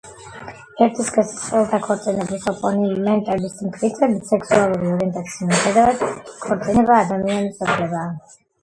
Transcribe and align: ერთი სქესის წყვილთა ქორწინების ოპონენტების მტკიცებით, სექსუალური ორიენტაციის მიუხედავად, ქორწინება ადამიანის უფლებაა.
ერთი 0.85 1.03
სქესის 1.09 1.35
წყვილთა 1.49 1.79
ქორწინების 1.83 2.47
ოპონენტების 2.53 3.61
მტკიცებით, 3.69 4.27
სექსუალური 4.33 4.93
ორიენტაციის 4.97 5.47
მიუხედავად, 5.53 6.07
ქორწინება 6.49 7.03
ადამიანის 7.07 7.67
უფლებაა. 7.69 8.15